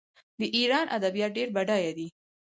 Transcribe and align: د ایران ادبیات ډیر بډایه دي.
د 0.39 0.41
ایران 0.57 0.85
ادبیات 0.97 1.31
ډیر 1.37 1.47
بډایه 1.55 1.91
دي. 1.97 2.07